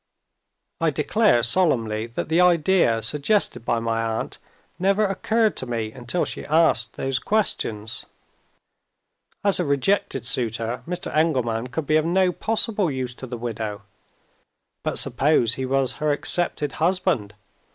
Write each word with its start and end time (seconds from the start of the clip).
I 0.79 0.89
declare 0.89 1.43
solemnly 1.43 2.07
that 2.07 2.27
the 2.27 2.41
idea 2.41 3.03
suggested 3.03 3.63
by 3.63 3.77
my 3.79 4.01
aunt 4.01 4.39
never 4.79 5.05
occurred 5.05 5.55
to 5.57 5.67
me 5.67 5.91
until 5.91 6.25
she 6.25 6.43
asked 6.43 6.93
those 6.95 7.19
questions. 7.19 8.07
As 9.43 9.59
a 9.59 9.63
rejected 9.63 10.25
suitor, 10.25 10.81
Mr. 10.87 11.15
Engelman 11.15 11.67
could 11.67 11.85
be 11.85 11.97
of 11.97 12.05
no 12.05 12.31
possible 12.31 12.89
use 12.89 13.13
to 13.13 13.27
the 13.27 13.37
widow. 13.37 13.83
But 14.83 14.97
suppose 14.97 15.53
he 15.53 15.67
was 15.67 15.93
her 16.01 16.11
accepted 16.11 16.71
husband? 16.81 17.35